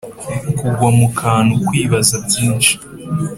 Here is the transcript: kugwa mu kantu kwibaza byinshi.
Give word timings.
kugwa 0.59 0.87
mu 0.97 1.07
kantu 1.19 1.53
kwibaza 1.65 2.15
byinshi. 2.25 2.73